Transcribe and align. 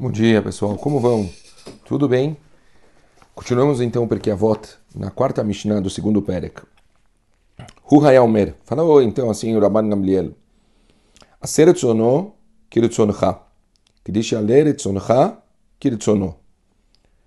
Bom 0.00 0.12
dia, 0.12 0.40
pessoal. 0.40 0.76
Como 0.76 1.00
vão? 1.00 1.28
Tudo 1.84 2.06
bem? 2.06 2.36
Continuamos 3.34 3.80
então 3.80 4.06
porque 4.06 4.30
a 4.30 4.34
Avot, 4.34 4.60
na 4.94 5.10
quarta 5.10 5.42
Mishnah 5.42 5.80
do 5.80 5.90
segundo 5.90 6.22
Perek. 6.22 6.62
Hu 7.90 8.06
Hayaomer. 8.06 8.54
Falou 8.62 9.02
então 9.02 9.28
assim 9.28 9.56
o 9.56 9.60
Rabban 9.60 9.88
Gamliel. 9.88 10.34
Aser 11.40 11.66
etzono 11.66 12.32
kiritzoncha. 12.70 13.40
Kedish 14.04 14.34
aler 14.34 14.68
etzoncha 14.68 15.36
kiritzono. 15.80 16.36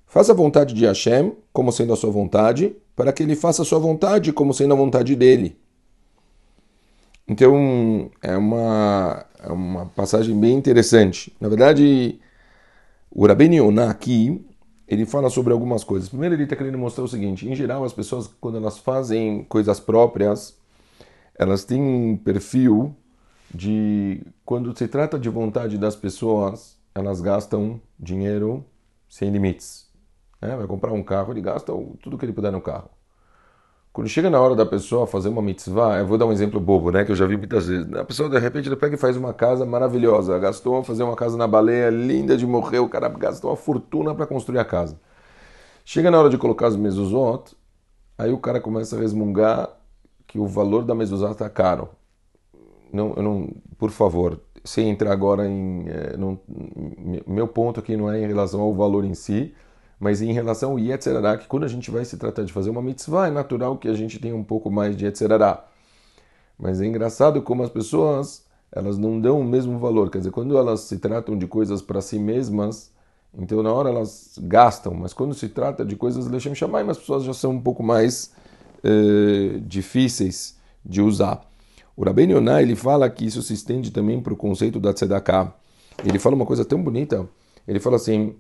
Faça 0.08 0.32
a 0.32 0.36
vontade 0.36 0.74
de 0.74 0.86
Hashem 0.86 1.34
como 1.52 1.74
sendo 1.74 1.92
a 1.92 1.98
sua 1.98 2.10
vontade, 2.10 2.74
para 2.96 3.12
que 3.12 3.22
ele 3.22 3.36
faça 3.36 3.64
a 3.64 3.66
sua 3.66 3.80
vontade 3.80 4.32
como 4.32 4.54
sendo 4.54 4.74
a 4.74 4.78
vontade 4.78 5.14
dele. 5.18 5.58
Então, 7.28 8.10
é 8.24 8.38
uma, 8.38 9.26
é 9.44 9.52
uma 9.52 9.88
passagem 9.88 10.40
bem 10.40 10.54
interessante. 10.54 11.36
Na 11.38 11.50
verdade, 11.50 12.18
o 13.12 13.28
Rabbeinu 13.28 13.56
Yonah 13.56 13.92
aqui, 13.92 14.44
ele 14.88 15.06
fala 15.06 15.30
sobre 15.30 15.52
algumas 15.52 15.84
coisas. 15.84 16.08
Primeiro, 16.08 16.36
ele 16.36 16.44
está 16.44 16.56
querendo 16.56 16.78
mostrar 16.78 17.04
o 17.04 17.08
seguinte: 17.08 17.48
em 17.48 17.54
geral, 17.54 17.84
as 17.84 17.94
pessoas, 17.94 18.28
quando 18.40 18.58
elas 18.58 18.78
fazem 18.78 19.44
coisas 19.44 19.80
próprias, 19.80 20.58
elas 21.36 21.66
têm 21.66 21.82
um 21.82 22.18
perfil 22.18 22.96
de. 23.54 24.26
Quando 24.46 24.76
se 24.78 24.88
trata 24.88 25.20
de 25.20 25.30
vontade 25.30 25.78
das 25.78 25.96
pessoas, 25.96 26.78
elas 26.96 27.20
gastam 27.20 27.82
dinheiro 28.00 28.66
sem 29.10 29.30
limites. 29.30 29.90
É, 30.42 30.56
vai 30.56 30.66
comprar 30.66 30.92
um 30.94 31.04
carro, 31.04 31.34
ele 31.34 31.42
gasta 31.42 31.72
tudo 32.02 32.18
que 32.18 32.26
ele 32.26 32.34
puder 32.34 32.52
no 32.52 32.62
carro. 32.62 32.90
Quando 33.94 34.08
chega 34.08 34.30
na 34.30 34.40
hora 34.40 34.56
da 34.56 34.66
pessoa 34.66 35.06
fazer 35.06 35.28
uma 35.28 35.42
mitzvah, 35.42 36.00
eu 36.00 36.08
vou 36.08 36.18
dar 36.18 36.26
um 36.26 36.32
exemplo 36.32 36.62
bobo, 36.62 36.92
né, 36.92 37.04
que 37.04 37.12
eu 37.12 37.16
já 37.16 37.26
vi 37.26 37.36
muitas 37.36 37.68
vezes. 37.68 37.94
A 37.94 38.06
pessoa 38.06 38.30
de 38.30 38.40
repente 38.40 38.70
ele 38.70 38.78
pega 38.78 38.96
e 38.96 38.98
faz 38.98 39.18
uma 39.18 39.34
casa 39.34 39.66
maravilhosa, 39.66 40.40
gastou 40.40 40.82
fazer 40.82 41.04
uma 41.04 41.16
casa 41.16 41.36
na 41.38 41.46
baleia 41.46 41.90
linda 41.90 42.38
de 42.38 42.48
morrer, 42.48 42.80
o 42.80 42.88
cara 42.88 43.10
gastou 43.10 43.50
uma 43.50 43.58
fortuna 43.58 44.16
para 44.16 44.26
construir 44.26 44.60
a 44.60 44.66
casa. 44.66 44.98
Chega 45.84 46.10
na 46.10 46.18
hora 46.20 46.30
de 46.30 46.38
colocar 46.38 46.68
as 46.68 46.76
mezuzot, 46.78 47.54
aí 48.18 48.32
o 48.32 48.38
cara 48.38 48.62
começa 48.62 48.96
a 48.96 49.00
resmungar 49.00 49.70
que 50.26 50.40
o 50.40 50.48
valor 50.48 50.86
da 50.86 50.96
mezuzá 50.96 51.32
está 51.32 51.50
caro. 51.50 51.90
Não, 52.94 53.14
eu 53.18 53.24
não, 53.24 53.50
por 53.78 53.90
favor, 53.92 54.40
sem 54.64 54.90
entrar 54.90 55.12
agora 55.12 55.48
em, 55.50 55.86
é, 55.90 56.16
não, 56.16 56.40
meu 57.28 57.48
ponto 57.48 57.82
aqui 57.82 57.98
não 57.98 58.10
é 58.10 58.22
em 58.22 58.28
relação 58.28 58.62
ao 58.62 58.74
valor 58.74 59.04
em 59.04 59.14
si, 59.14 59.54
mas 60.02 60.20
em 60.20 60.34
relação 60.34 60.72
ao 60.72 60.80
Yetzerará, 60.80 61.38
que 61.38 61.46
quando 61.46 61.64
a 61.64 61.68
gente 61.68 61.92
vai 61.92 62.04
se 62.04 62.18
tratar 62.18 62.42
de 62.42 62.52
fazer 62.52 62.72
uma 62.72 62.82
mitzvah, 62.82 63.28
é 63.28 63.30
natural 63.30 63.78
que 63.78 63.88
a 63.88 63.94
gente 63.94 64.18
tenha 64.18 64.36
um 64.36 64.44
pouco 64.44 64.72
mais 64.72 64.98
de 64.98 65.06
Yetzerará. 65.06 65.64
Mas 66.58 66.82
é 66.82 66.88
engraçado 66.88 67.40
como 67.44 67.62
as 67.62 67.70
pessoas, 67.70 68.44
elas 68.72 68.98
não 68.98 69.22
dão 69.22 69.40
o 69.40 69.44
mesmo 69.44 69.78
valor. 69.78 70.10
Quer 70.10 70.18
dizer, 70.18 70.32
quando 70.32 70.58
elas 70.58 70.80
se 70.80 70.98
tratam 70.98 71.38
de 71.38 71.46
coisas 71.46 71.84
para 71.84 72.02
si 72.02 72.18
mesmas, 72.18 72.92
então 73.38 73.62
na 73.62 73.72
hora 73.72 73.90
elas 73.90 74.40
gastam. 74.42 74.96
Mas 74.96 75.14
quando 75.14 75.36
se 75.36 75.48
trata 75.48 75.86
de 75.86 75.96
coisas 75.96 76.26
Lechem 76.28 76.56
Shamayim, 76.56 76.90
as 76.90 76.98
pessoas 76.98 77.24
já 77.24 77.34
são 77.36 77.52
um 77.52 77.62
pouco 77.62 77.84
mais 77.84 78.34
eh, 78.84 79.60
difíceis 79.62 80.58
de 80.84 81.00
usar. 81.00 81.48
O 81.96 82.04
Rabbeinu 82.04 82.34
Yonah, 82.34 82.60
ele 82.60 82.76
fala 82.76 83.08
que 83.08 83.24
isso 83.24 83.44
se 83.44 83.54
estende 83.54 83.92
também 83.92 84.20
para 84.20 84.34
o 84.34 84.36
conceito 84.36 84.80
da 84.80 84.94
Tzedakah. 84.94 85.54
Ele 86.04 86.18
fala 86.18 86.36
uma 86.36 86.46
coisa 86.48 86.66
tão 86.66 86.82
bonita. 86.82 87.30
Ele 87.68 87.80
fala 87.80 87.98
assim 87.98 88.34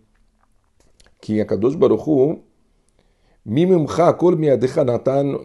que 1.20 1.40
a 1.40 1.44
Kadosh 1.44 1.76
Baruch 1.76 2.06
Hu, 2.06 2.36
מממך 3.46 4.02
כל 4.16 4.34
מידיך 4.34 4.80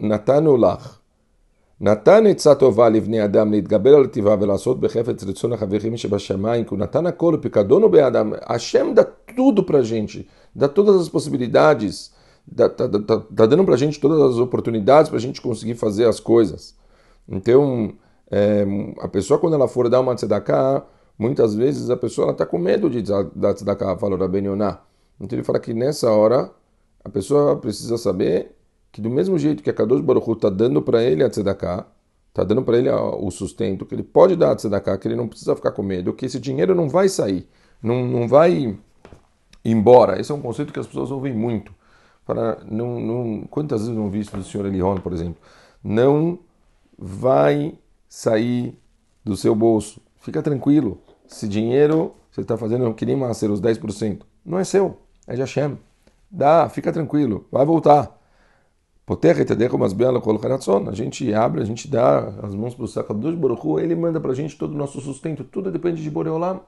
נתנו 0.00 0.56
לך. 0.56 0.98
נתן 1.80 2.26
עצה 2.26 2.54
טובה 2.54 2.88
לבני 2.88 3.24
אדם 3.24 3.52
להתגבר 3.52 3.94
על 3.94 4.04
הטבעה 4.04 4.36
ולעשות 4.40 4.80
בחפץ 4.80 5.24
רצון 5.24 5.52
החברים 5.52 5.96
שבשמיים, 5.96 6.64
כי 6.64 6.70
הוא 6.70 6.78
נתן 6.78 7.06
הכל 7.06 7.36
פיקדון 7.40 7.82
הוא 7.82 7.90
באדם. 7.90 8.32
Hashem 8.32 8.94
dá 8.94 9.04
tudo 9.36 9.62
pra 9.64 9.82
gente, 9.82 10.28
dá 10.54 10.68
todas 10.68 11.00
as 11.00 11.08
possibilidades, 11.08 12.12
dá, 12.46 12.68
dá, 12.68 12.86
dá, 12.86 13.22
dá 13.30 13.46
dando 13.46 13.64
pra 13.64 13.76
gente 13.76 14.00
todas 14.00 14.20
as 14.20 14.38
oportunidades 14.38 15.10
pra 15.10 15.18
gente 15.18 15.40
conseguir 15.40 15.74
fazer 15.74 16.06
as 16.06 16.20
coisas. 16.20 16.74
Então, 17.28 17.92
é, 18.30 18.64
a 19.00 19.08
pessoa 19.08 19.40
quando 19.40 19.54
ela 19.54 19.66
for 19.66 19.88
dar 19.88 20.00
uma 20.00 20.14
tzedakah, 20.14 20.84
muitas 21.18 21.54
vezes 21.54 21.90
a 21.90 21.96
pessoa 21.96 22.30
está 22.30 22.46
com 22.46 22.58
medo 22.58 22.88
de 22.90 23.02
dar 23.02 23.54
tzedakah, 23.54 23.96
falou 23.96 24.18
Rabben 24.18 24.44
Yonah. 24.44 24.85
Então 25.19 25.37
ele 25.37 25.43
fala 25.43 25.59
que 25.59 25.73
nessa 25.73 26.11
hora 26.11 26.51
a 27.03 27.09
pessoa 27.09 27.57
precisa 27.57 27.97
saber 27.97 28.55
que 28.91 29.01
do 29.01 29.09
mesmo 29.09 29.37
jeito 29.37 29.63
que 29.63 29.69
a 29.69 29.73
Kadosh 29.73 30.01
Baruch 30.01 30.31
está 30.31 30.49
dando 30.49 30.81
para 30.81 31.03
ele 31.03 31.23
a 31.23 31.29
tzedakah, 31.29 31.85
está 32.29 32.43
dando 32.43 32.63
para 32.63 32.77
ele 32.77 32.89
o 32.89 33.29
sustento, 33.31 33.85
que 33.85 33.95
ele 33.95 34.03
pode 34.03 34.35
dar 34.35 34.51
a 34.51 34.55
tzedakah, 34.55 34.97
que 34.97 35.07
ele 35.07 35.15
não 35.15 35.27
precisa 35.27 35.55
ficar 35.55 35.71
com 35.71 35.83
medo, 35.83 36.13
que 36.13 36.25
esse 36.25 36.39
dinheiro 36.39 36.75
não 36.75 36.89
vai 36.89 37.09
sair, 37.09 37.47
não, 37.81 38.05
não 38.05 38.27
vai 38.27 38.77
embora. 39.63 40.19
Esse 40.19 40.31
é 40.31 40.35
um 40.35 40.41
conceito 40.41 40.71
que 40.71 40.79
as 40.79 40.87
pessoas 40.87 41.11
ouvem 41.11 41.33
muito. 41.33 41.73
Para, 42.25 42.59
não, 42.69 42.99
não, 42.99 43.47
quantas 43.49 43.81
vezes 43.81 43.95
eu 43.95 44.01
não 44.01 44.09
vi 44.09 44.19
isso 44.19 44.35
do 44.35 44.43
senhor 44.43 44.65
Elion, 44.65 44.97
por 44.97 45.13
exemplo? 45.13 45.41
Não 45.83 46.39
vai 46.97 47.77
sair 48.09 48.77
do 49.23 49.37
seu 49.37 49.55
bolso. 49.55 50.01
Fica 50.19 50.41
tranquilo. 50.41 50.99
Esse 51.29 51.47
dinheiro 51.47 52.13
você 52.31 52.41
está 52.41 52.57
fazendo 52.57 52.93
que 52.93 53.05
nem 53.05 53.33
ser 53.33 53.49
os 53.49 53.61
10%. 53.61 54.21
Não 54.45 54.59
é 54.59 54.63
seu 54.63 54.97
é 55.27 55.35
de 55.35 55.41
Hashem. 55.41 55.77
Dá, 56.31 56.69
fica 56.69 56.91
tranquilo, 56.91 57.45
vai 57.51 57.65
voltar. 57.65 58.17
A 59.09 60.91
gente 60.93 61.33
abre, 61.33 61.61
a 61.61 61.65
gente 61.65 61.87
dá 61.87 62.27
as 62.43 62.53
mãos 62.53 62.75
para 62.75 62.83
o 62.83 62.87
Sakadosh 62.87 63.35
Baruch 63.35 63.81
ele 63.81 63.95
manda 63.95 64.19
para 64.19 64.31
a 64.31 64.35
gente 64.35 64.57
todo 64.57 64.73
o 64.73 64.77
nosso 64.77 64.99
sustento, 64.99 65.45
tudo 65.45 65.71
depende 65.71 66.03
de 66.03 66.09
Boreolam. 66.09 66.59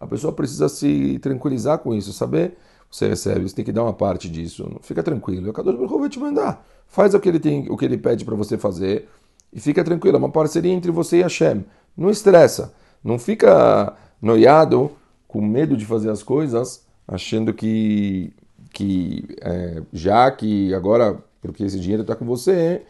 A 0.00 0.06
pessoa 0.06 0.32
precisa 0.32 0.70
se 0.70 1.18
tranquilizar 1.18 1.78
com 1.78 1.94
isso, 1.94 2.12
saber, 2.12 2.56
você 2.90 3.08
recebe, 3.08 3.46
você 3.46 3.54
tem 3.54 3.64
que 3.64 3.72
dar 3.72 3.82
uma 3.82 3.92
parte 3.92 4.28
disso, 4.28 4.78
fica 4.80 5.02
tranquilo, 5.02 5.50
o 5.50 5.52
Kadosh 5.52 5.76
Baruch 5.76 5.98
vai 5.98 6.08
te 6.08 6.18
mandar. 6.18 6.66
Faz 6.88 7.12
o 7.12 7.20
que 7.20 7.28
ele, 7.28 7.38
tem, 7.38 7.70
o 7.70 7.76
que 7.76 7.84
ele 7.84 7.98
pede 7.98 8.24
para 8.24 8.34
você 8.34 8.56
fazer 8.56 9.08
e 9.52 9.60
fica 9.60 9.84
tranquilo, 9.84 10.16
é 10.16 10.18
uma 10.18 10.30
parceria 10.30 10.72
entre 10.72 10.90
você 10.90 11.18
e 11.18 11.22
Hashem. 11.22 11.62
Não 11.94 12.08
estressa, 12.08 12.72
não 13.04 13.18
fica 13.18 13.94
noiado, 14.20 14.90
com 15.28 15.42
medo 15.42 15.76
de 15.76 15.84
fazer 15.84 16.10
as 16.10 16.22
coisas, 16.22 16.86
achando 17.06 17.52
que, 17.52 18.32
que 18.72 19.24
é, 19.40 19.82
já 19.92 20.30
que 20.30 20.72
agora, 20.74 21.22
porque 21.40 21.64
esse 21.64 21.78
dinheiro 21.78 22.02
está 22.02 22.14
com 22.14 22.24
você, 22.24 22.82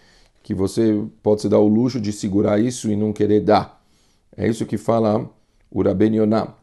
que 0.43 0.55
você 0.55 1.05
pode 1.23 1.43
se 1.43 1.49
dar 1.49 1.59
o 1.59 1.69
luxo 1.69 2.00
de 2.00 2.12
segurar 2.12 2.61
isso 2.61 2.91
e 2.91 2.97
não 2.97 3.12
querer 3.12 3.41
dar. 3.41 3.83
É 4.37 4.49
isso 4.49 4.67
que 4.67 4.77
fala 4.77 5.31
o 5.71 5.83
Rabben 5.83 6.17
Yonah. 6.17 6.55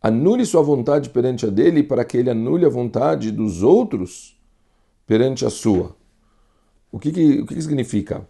Anule 0.00 0.46
sua 0.46 0.62
vontade 0.62 1.10
perante 1.10 1.46
a 1.46 1.50
dele 1.50 1.82
para 1.82 2.04
que 2.04 2.16
ele 2.16 2.30
anule 2.30 2.64
a 2.64 2.68
vontade 2.68 3.32
dos 3.32 3.62
outros 3.62 4.38
perante 5.06 5.44
a 5.44 5.50
sua. 5.50 5.96
O 6.92 6.98
que, 6.98 7.10
que, 7.10 7.40
o 7.40 7.46
que, 7.46 7.54
que 7.54 7.62
significa? 7.62 8.26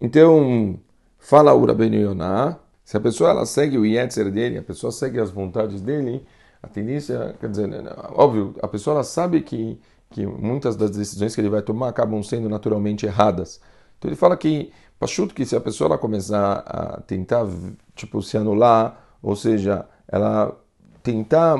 Então, 0.00 0.78
fala 1.18 1.54
o 1.54 1.64
Rabben 1.64 1.94
Yonah, 1.94 2.58
se 2.84 2.96
a 2.96 3.00
pessoa 3.00 3.30
ela 3.30 3.46
segue 3.46 3.78
o 3.78 3.86
Yetzer 3.86 4.30
dele, 4.30 4.58
a 4.58 4.62
pessoa 4.62 4.92
segue 4.92 5.18
as 5.18 5.30
vontades 5.30 5.80
dele, 5.80 6.24
a 6.62 6.68
tendência, 6.68 7.34
quer 7.40 7.50
dizer, 7.50 7.66
né, 7.66 7.82
óbvio, 8.14 8.54
a 8.62 8.68
pessoa 8.68 8.94
ela 8.94 9.04
sabe 9.04 9.40
que, 9.40 9.80
que 10.10 10.24
muitas 10.24 10.76
das 10.76 10.90
decisões 10.90 11.34
que 11.34 11.40
ele 11.40 11.48
vai 11.48 11.62
tomar 11.62 11.88
acabam 11.88 12.22
sendo 12.22 12.48
naturalmente 12.48 13.04
erradas. 13.04 13.60
Então 13.98 14.08
ele 14.08 14.16
fala 14.16 14.36
que, 14.36 14.72
pachuto 14.98 15.34
que 15.34 15.44
se 15.44 15.56
a 15.56 15.60
pessoa 15.60 15.88
ela 15.88 15.98
começar 15.98 16.58
a 16.58 17.00
tentar, 17.00 17.46
tipo, 17.94 18.22
se 18.22 18.36
anular, 18.36 19.04
ou 19.20 19.34
seja, 19.34 19.86
ela 20.06 20.56
tentar 21.02 21.56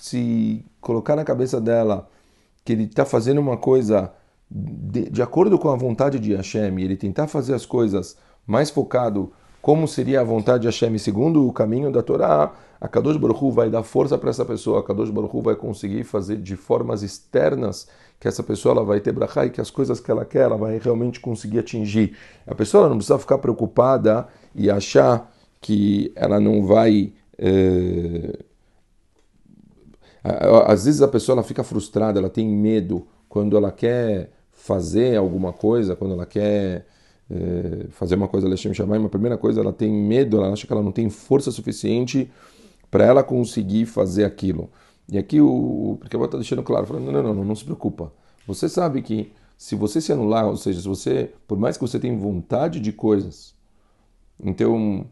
se 0.00 0.64
colocar 0.80 1.14
na 1.14 1.24
cabeça 1.24 1.60
dela 1.60 2.08
que 2.64 2.72
ele 2.72 2.84
está 2.84 3.04
fazendo 3.04 3.40
uma 3.40 3.56
coisa 3.56 4.12
de, 4.50 5.10
de, 5.10 5.22
acordo 5.22 5.58
com 5.58 5.68
a 5.68 5.76
vontade 5.76 6.18
de 6.18 6.34
Hashem, 6.34 6.80
ele 6.80 6.96
tentar 6.96 7.26
fazer 7.26 7.54
as 7.54 7.66
coisas 7.66 8.16
mais 8.46 8.70
focado 8.70 9.32
como 9.60 9.88
seria 9.88 10.20
a 10.20 10.24
vontade 10.24 10.62
de 10.62 10.68
Hashem 10.68 10.96
segundo 10.98 11.46
o 11.46 11.52
caminho 11.52 11.90
da 11.90 12.02
Torá, 12.02 12.52
a 12.84 12.88
Kadosh 12.88 13.16
Baruch 13.16 13.42
Hu 13.42 13.50
vai 13.50 13.70
dar 13.70 13.82
força 13.82 14.18
para 14.18 14.28
essa 14.28 14.44
pessoa, 14.44 14.80
a 14.80 14.82
Kadosh 14.82 15.08
Baruch 15.08 15.34
Hu 15.34 15.40
vai 15.40 15.56
conseguir 15.56 16.04
fazer 16.04 16.36
de 16.36 16.54
formas 16.54 17.02
externas 17.02 17.88
que 18.20 18.28
essa 18.28 18.42
pessoa 18.42 18.74
ela 18.74 18.84
vai 18.84 19.00
ter 19.00 19.10
brachá 19.10 19.46
e 19.46 19.50
que 19.50 19.58
as 19.58 19.70
coisas 19.70 20.00
que 20.00 20.10
ela 20.10 20.22
quer 20.22 20.42
ela 20.42 20.58
vai 20.58 20.78
realmente 20.78 21.18
conseguir 21.18 21.60
atingir. 21.60 22.14
A 22.46 22.54
pessoa 22.54 22.86
não 22.86 22.96
precisa 22.96 23.18
ficar 23.18 23.38
preocupada 23.38 24.28
e 24.54 24.70
achar 24.70 25.34
que 25.62 26.12
ela 26.14 26.38
não 26.38 26.66
vai... 26.66 27.14
É... 27.38 28.38
Às 30.66 30.84
vezes 30.84 31.00
a 31.00 31.08
pessoa 31.08 31.36
ela 31.36 31.42
fica 31.42 31.64
frustrada, 31.64 32.18
ela 32.18 32.28
tem 32.28 32.46
medo 32.46 33.06
quando 33.30 33.56
ela 33.56 33.72
quer 33.72 34.30
fazer 34.52 35.16
alguma 35.16 35.54
coisa, 35.54 35.96
quando 35.96 36.12
ela 36.12 36.26
quer 36.26 36.84
é, 37.30 37.86
fazer 37.92 38.14
uma 38.16 38.28
coisa 38.28 38.46
Lechem 38.46 38.74
Shamayim, 38.74 39.06
a 39.06 39.08
primeira 39.08 39.38
coisa, 39.38 39.62
ela 39.62 39.72
tem 39.72 39.90
medo, 39.90 40.36
ela 40.36 40.52
acha 40.52 40.66
que 40.66 40.72
ela 40.72 40.82
não 40.82 40.92
tem 40.92 41.08
força 41.08 41.50
suficiente 41.50 42.30
para 42.94 43.04
ela 43.04 43.24
conseguir 43.24 43.86
fazer 43.86 44.22
aquilo. 44.24 44.70
E 45.08 45.18
aqui 45.18 45.40
o 45.40 45.96
porque 45.98 46.14
eu 46.14 46.24
estar 46.24 46.38
deixando 46.38 46.62
claro, 46.62 46.86
falando, 46.86 47.10
não, 47.10 47.20
não, 47.20 47.34
não, 47.34 47.44
não 47.44 47.54
se 47.56 47.64
preocupa. 47.64 48.12
Você 48.46 48.68
sabe 48.68 49.02
que 49.02 49.32
se 49.58 49.74
você 49.74 50.00
se 50.00 50.12
anular, 50.12 50.46
ou 50.46 50.56
seja, 50.56 50.80
se 50.80 50.86
você, 50.86 51.32
por 51.48 51.58
mais 51.58 51.76
que 51.76 51.82
você 51.82 51.98
tenha 51.98 52.16
vontade 52.16 52.78
de 52.78 52.92
coisas, 52.92 53.52
então 54.38 55.06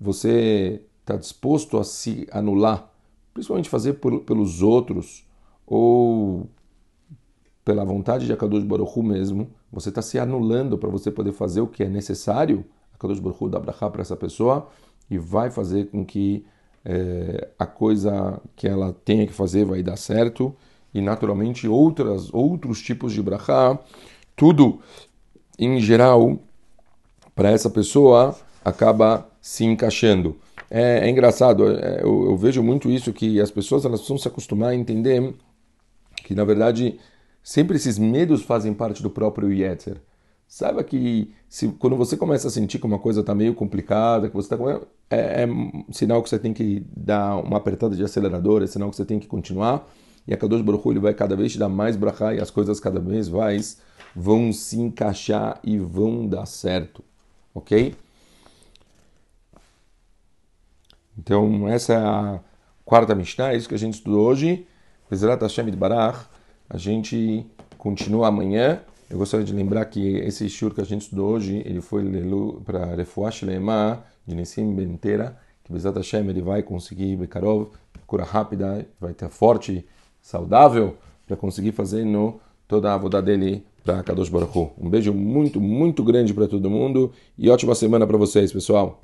você 0.00 0.82
está 1.00 1.14
disposto 1.14 1.78
a 1.78 1.84
se 1.84 2.26
anular 2.32 2.90
principalmente 3.32 3.68
fazer 3.68 3.92
por, 3.94 4.18
pelos 4.22 4.62
outros 4.62 5.24
ou 5.64 6.50
pela 7.64 7.84
vontade 7.84 8.26
de 8.26 8.32
Akadosh 8.32 8.64
Baruch 8.64 8.98
Hu 8.98 9.02
mesmo, 9.04 9.50
você 9.70 9.90
está 9.90 10.02
se 10.02 10.18
anulando 10.18 10.76
para 10.76 10.90
você 10.90 11.08
poder 11.08 11.30
fazer 11.30 11.60
o 11.60 11.68
que 11.68 11.84
é 11.84 11.88
necessário, 11.88 12.64
Akadosh 12.94 13.20
Baruch 13.20 13.44
Hu 13.44 13.48
dá 13.48 13.60
brachá 13.60 13.88
para 13.88 14.02
essa 14.02 14.16
pessoa 14.16 14.68
e 15.08 15.18
vai 15.18 15.52
fazer 15.52 15.88
com 15.88 16.04
que 16.04 16.44
é, 16.88 17.48
a 17.58 17.66
coisa 17.66 18.40
que 18.56 18.66
ela 18.66 18.96
tenha 19.04 19.26
que 19.26 19.32
fazer 19.32 19.66
vai 19.66 19.82
dar 19.82 19.98
certo 19.98 20.56
e 20.94 21.02
naturalmente 21.02 21.68
outras 21.68 22.32
outros 22.32 22.80
tipos 22.80 23.12
de 23.12 23.20
brachá, 23.20 23.78
tudo 24.34 24.80
em 25.58 25.78
geral 25.80 26.38
para 27.34 27.50
essa 27.50 27.68
pessoa 27.68 28.34
acaba 28.64 29.28
se 29.40 29.64
encaixando. 29.64 30.36
É, 30.70 31.06
é 31.06 31.10
engraçado, 31.10 31.70
é, 31.70 32.00
eu, 32.02 32.30
eu, 32.30 32.36
vejo 32.38 32.62
muito 32.62 32.90
isso 32.90 33.12
que 33.12 33.38
as 33.38 33.50
pessoas 33.50 33.84
elas 33.84 34.00
precisam 34.00 34.18
se 34.18 34.28
acostumar 34.28 34.70
a 34.70 34.74
entender 34.74 35.34
que 36.24 36.34
na 36.34 36.44
verdade 36.44 36.98
sempre 37.42 37.76
esses 37.76 37.98
medos 37.98 38.42
fazem 38.42 38.72
parte 38.72 39.02
do 39.02 39.10
próprio 39.10 39.52
Yetzer. 39.52 39.98
Saiba 40.48 40.82
que 40.82 41.30
se, 41.46 41.68
quando 41.68 41.94
você 41.94 42.16
começa 42.16 42.48
a 42.48 42.50
sentir 42.50 42.78
que 42.78 42.86
uma 42.86 42.98
coisa 42.98 43.20
está 43.20 43.34
meio 43.34 43.54
complicada, 43.54 44.30
que 44.30 44.34
você 44.34 44.54
está 44.54 44.80
é, 45.10 45.44
é 45.44 45.48
sinal 45.92 46.22
que 46.22 46.30
você 46.30 46.38
tem 46.38 46.54
que 46.54 46.86
dar 46.96 47.36
uma 47.36 47.58
apertada 47.58 47.94
de 47.94 48.02
acelerador, 48.02 48.62
é 48.62 48.66
sinal 48.66 48.88
que 48.88 48.96
você 48.96 49.04
tem 49.04 49.20
que 49.20 49.26
continuar. 49.26 49.86
E 50.26 50.32
a 50.32 50.38
Kadosh 50.38 50.62
Baruch 50.62 50.88
Hu, 50.88 50.92
ele 50.92 51.00
vai 51.00 51.12
cada 51.12 51.36
vez 51.36 51.52
te 51.52 51.58
dar 51.58 51.68
mais 51.68 51.96
brachá 51.96 52.34
e 52.34 52.40
as 52.40 52.50
coisas 52.50 52.80
cada 52.80 52.98
vez 52.98 53.28
mais 53.28 53.78
vão 54.16 54.50
se 54.50 54.80
encaixar 54.80 55.60
e 55.62 55.78
vão 55.78 56.26
dar 56.26 56.46
certo. 56.46 57.04
Ok? 57.54 57.94
Então, 61.18 61.68
essa 61.68 61.92
é 61.92 61.96
a 61.96 62.40
quarta 62.84 63.14
Mishnah, 63.14 63.52
é 63.52 63.56
isso 63.56 63.68
que 63.68 63.74
a 63.74 63.78
gente 63.78 63.94
estudou 63.94 64.26
hoje. 64.26 64.66
Bezerrat 65.10 65.42
Hashem 65.42 65.70
Barach, 65.72 66.26
a 66.70 66.78
gente 66.78 67.44
continua 67.76 68.28
amanhã. 68.28 68.80
Eu 69.10 69.16
gostaria 69.16 69.44
de 69.44 69.54
lembrar 69.54 69.86
que 69.86 70.16
esse 70.18 70.48
shur 70.50 70.74
que 70.74 70.82
a 70.82 70.84
gente 70.84 71.02
estudou 71.02 71.30
hoje, 71.30 71.62
ele 71.64 71.80
foi 71.80 72.04
para 72.62 72.94
Refuash 72.94 73.42
Leema, 73.42 74.04
de 74.26 74.34
Nessim 74.34 74.74
Bentera, 74.74 75.38
que 75.64 75.72
Bezerrat 75.72 75.96
Hashem 75.96 76.28
ele 76.28 76.42
vai 76.42 76.62
conseguir 76.62 77.16
Bekarov, 77.16 77.68
cura 78.06 78.22
rápida, 78.22 78.86
vai 79.00 79.14
ter 79.14 79.30
forte, 79.30 79.86
saudável, 80.20 80.94
para 81.26 81.36
conseguir 81.36 81.72
fazer 81.72 82.04
no, 82.04 82.38
toda 82.66 82.90
a 82.90 82.94
avoda 82.94 83.22
dele 83.22 83.64
para 83.82 84.02
Kadosh 84.02 84.28
Baruch. 84.28 84.72
Um 84.78 84.90
beijo 84.90 85.14
muito, 85.14 85.58
muito 85.58 86.04
grande 86.04 86.34
para 86.34 86.46
todo 86.46 86.68
mundo 86.68 87.10
e 87.38 87.48
ótima 87.48 87.74
semana 87.74 88.06
para 88.06 88.18
vocês, 88.18 88.52
pessoal. 88.52 89.00